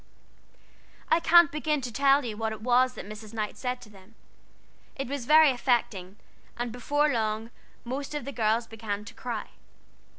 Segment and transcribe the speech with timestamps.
[1.11, 3.35] I can't begin to tell you what it was that Mrs.
[3.35, 4.15] Knight said to them:
[4.95, 6.15] it was very affecting,
[6.57, 7.51] and before long
[7.83, 9.49] most of the girls began to cry.